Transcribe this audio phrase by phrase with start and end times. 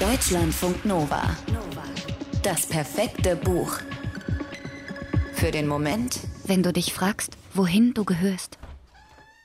[0.00, 1.22] Deutschlandfunk Nova.
[2.42, 3.78] Das perfekte Buch.
[5.34, 8.58] Für den Moment, wenn du dich fragst, wohin du gehörst.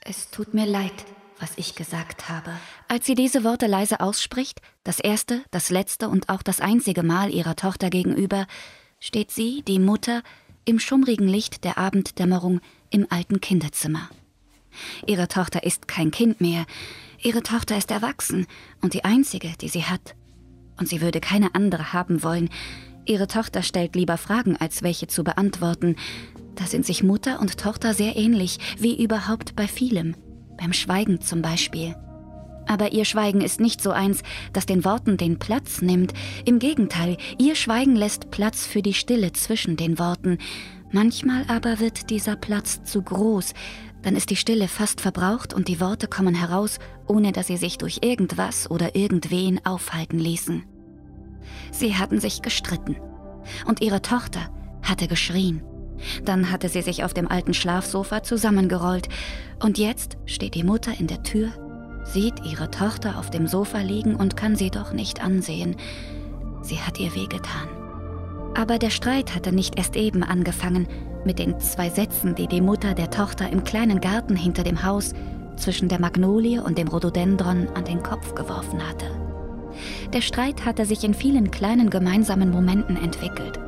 [0.02, 1.06] Es tut mir leid,
[1.40, 2.52] was ich gesagt habe.
[2.88, 7.30] Als sie diese Worte leise ausspricht, das erste, das letzte und auch das einzige Mal
[7.30, 8.48] ihrer Tochter gegenüber,
[9.00, 10.24] steht sie, die Mutter,
[10.66, 12.60] im schummrigen Licht der Abenddämmerung
[12.90, 14.10] im alten Kinderzimmer.
[15.06, 16.66] Ihre Tochter ist kein Kind mehr,
[17.22, 18.48] ihre Tochter ist erwachsen
[18.82, 20.16] und die einzige, die sie hat.
[20.80, 22.50] Und sie würde keine andere haben wollen.
[23.06, 25.96] Ihre Tochter stellt lieber Fragen, als welche zu beantworten.
[26.56, 30.16] Da sind sich Mutter und Tochter sehr ähnlich, wie überhaupt bei vielem.
[30.58, 31.96] Beim Schweigen zum Beispiel.
[32.68, 34.22] Aber ihr Schweigen ist nicht so eins,
[34.54, 36.14] das den Worten den Platz nimmt.
[36.46, 40.38] Im Gegenteil, ihr Schweigen lässt Platz für die Stille zwischen den Worten.
[40.92, 43.54] Manchmal aber wird dieser Platz zu groß,
[44.02, 47.78] dann ist die Stille fast verbraucht und die Worte kommen heraus, ohne dass sie sich
[47.78, 50.64] durch irgendwas oder irgendwen aufhalten ließen.
[51.72, 52.98] Sie hatten sich gestritten.
[53.66, 54.52] Und ihre Tochter
[54.82, 55.62] hatte geschrien.
[56.24, 59.10] Dann hatte sie sich auf dem alten Schlafsofa zusammengerollt.
[59.62, 61.50] Und jetzt steht die Mutter in der Tür,
[62.06, 65.76] sieht ihre Tochter auf dem Sofa liegen und kann sie doch nicht ansehen.
[66.62, 67.68] Sie hat ihr wehgetan.
[68.56, 70.88] Aber der Streit hatte nicht erst eben angefangen,
[71.26, 75.14] mit den zwei Sätzen, die die Mutter der Tochter im kleinen Garten hinter dem Haus
[75.56, 79.06] zwischen der Magnolie und dem Rhododendron an den Kopf geworfen hatte.
[80.14, 83.60] Der Streit hatte sich in vielen kleinen gemeinsamen Momenten entwickelt.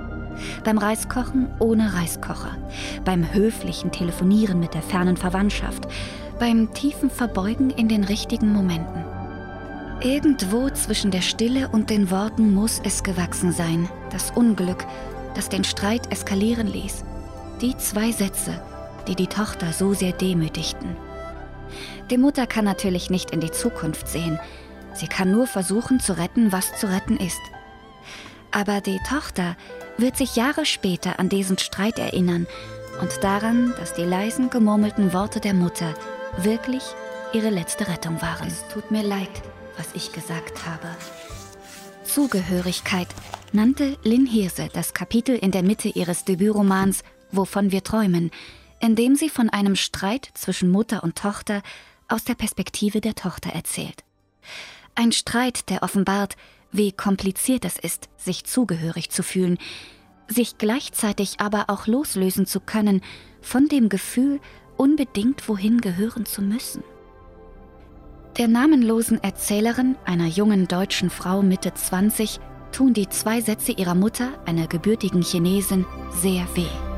[0.63, 2.57] Beim Reiskochen ohne Reiskocher,
[3.05, 5.87] beim höflichen Telefonieren mit der fernen Verwandtschaft,
[6.39, 9.03] beim tiefen Verbeugen in den richtigen Momenten.
[10.01, 14.87] Irgendwo zwischen der Stille und den Worten muss es gewachsen sein, das Unglück,
[15.35, 17.03] das den Streit eskalieren ließ,
[17.61, 18.61] die zwei Sätze,
[19.07, 20.95] die die Tochter so sehr demütigten.
[22.09, 24.39] Die Mutter kann natürlich nicht in die Zukunft sehen.
[24.93, 27.39] Sie kann nur versuchen zu retten, was zu retten ist.
[28.51, 29.55] Aber die Tochter
[29.97, 32.47] wird sich Jahre später an diesen Streit erinnern
[32.99, 35.93] und daran, dass die leisen gemurmelten Worte der Mutter
[36.37, 36.83] wirklich
[37.31, 38.47] ihre letzte Rettung waren.
[38.47, 39.29] Es tut mir leid,
[39.77, 40.87] was ich gesagt habe.
[42.03, 43.07] Zugehörigkeit
[43.53, 48.31] nannte Lynn Hirse das Kapitel in der Mitte ihres Debütromans Wovon wir träumen,
[48.79, 51.61] in dem sie von einem Streit zwischen Mutter und Tochter
[52.07, 54.03] aus der Perspektive der Tochter erzählt.
[54.95, 56.35] Ein Streit, der offenbart,
[56.71, 59.57] wie kompliziert es ist, sich zugehörig zu fühlen,
[60.27, 63.01] sich gleichzeitig aber auch loslösen zu können
[63.41, 64.39] von dem Gefühl,
[64.77, 66.83] unbedingt wohin gehören zu müssen.
[68.37, 72.39] Der namenlosen Erzählerin, einer jungen deutschen Frau Mitte 20,
[72.71, 76.90] tun die zwei Sätze ihrer Mutter, einer gebürtigen Chinesin, sehr weh.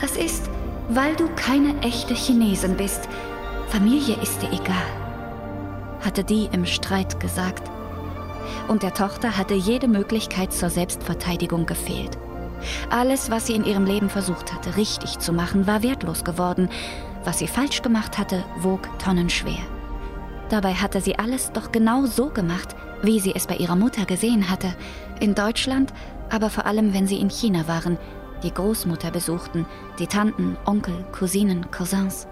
[0.00, 0.48] Das ist,
[0.88, 3.08] weil du keine echte Chinesin bist.
[3.68, 4.76] Familie ist dir egal,
[6.00, 7.70] hatte die im Streit gesagt.
[8.68, 12.16] Und der Tochter hatte jede Möglichkeit zur Selbstverteidigung gefehlt.
[12.90, 16.68] Alles, was sie in ihrem Leben versucht hatte, richtig zu machen, war wertlos geworden.
[17.24, 19.58] Was sie falsch gemacht hatte, wog tonnenschwer.
[20.48, 24.50] Dabei hatte sie alles doch genau so gemacht, wie sie es bei ihrer Mutter gesehen
[24.50, 24.74] hatte.
[25.20, 25.92] In Deutschland,
[26.30, 27.98] aber vor allem, wenn sie in China waren,
[28.42, 29.66] die Großmutter besuchten,
[29.98, 32.26] die Tanten, Onkel, Cousinen, Cousins.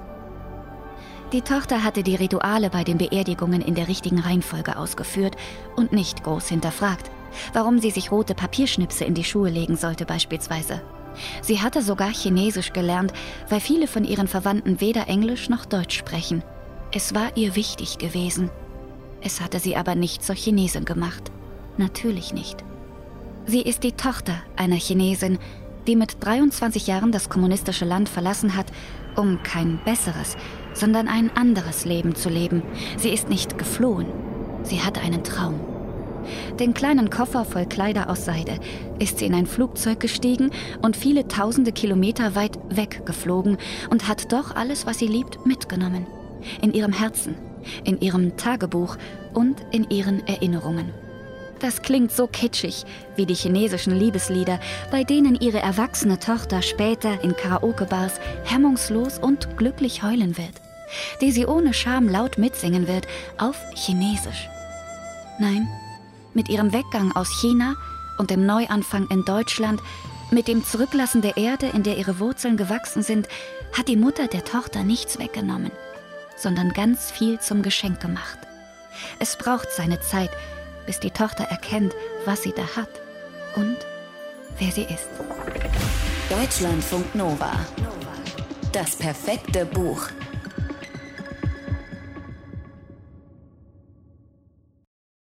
[1.33, 5.37] Die Tochter hatte die Rituale bei den Beerdigungen in der richtigen Reihenfolge ausgeführt
[5.75, 7.11] und nicht groß hinterfragt,
[7.53, 10.81] warum sie sich rote Papierschnipse in die Schuhe legen sollte beispielsweise.
[11.43, 13.13] Sie hatte sogar Chinesisch gelernt,
[13.49, 16.45] weil viele von ihren Verwandten weder Englisch noch Deutsch sprechen.
[16.93, 18.51] Es war ihr wichtig gewesen.
[19.21, 21.33] Es hatte sie aber nicht zur Chinesin gemacht.
[21.77, 22.65] Natürlich nicht.
[23.47, 25.39] Sie ist die Tochter einer Chinesin,
[25.87, 28.67] die mit 23 Jahren das kommunistische Land verlassen hat,
[29.17, 30.37] um kein besseres,
[30.75, 32.63] sondern ein anderes Leben zu leben.
[32.97, 34.07] Sie ist nicht geflohen,
[34.63, 35.61] sie hatte einen Traum.
[36.59, 38.59] Den kleinen Koffer voll Kleider aus Seide
[38.99, 40.51] ist sie in ein Flugzeug gestiegen
[40.83, 43.59] und viele tausende Kilometer weit weggeflogen
[43.91, 46.07] und hat doch alles, was sie liebt, mitgenommen.
[46.63, 47.37] In ihrem Herzen,
[47.85, 48.97] in ihrem Tagebuch
[49.35, 51.06] und in ihren Erinnerungen.
[51.61, 52.85] Das klingt so kitschig
[53.17, 54.61] wie die chinesischen Liebeslieder,
[54.91, 60.61] bei denen ihre erwachsene Tochter später in Karaoke-Bars hemmungslos und glücklich heulen wird,
[61.21, 63.07] die sie ohne Scham laut mitsingen wird
[63.39, 64.49] auf Chinesisch.
[65.39, 65.67] Nein,
[66.35, 67.75] mit ihrem Weggang aus China
[68.19, 69.81] und dem Neuanfang in Deutschland,
[70.31, 73.29] mit dem Zurücklassen der Erde, in der ihre Wurzeln gewachsen sind,
[73.73, 75.71] hat die Mutter der Tochter nichts weggenommen,
[76.37, 78.39] sondern ganz viel zum Geschenk gemacht.
[79.19, 80.31] Es braucht seine Zeit,
[80.87, 81.95] bis die Tochter erkennt,
[82.25, 82.89] was sie da hat
[83.57, 83.77] und
[84.59, 85.09] wer sie ist.
[86.31, 87.53] Deutschlandfunk Nova.
[88.73, 90.09] Das perfekte Buch.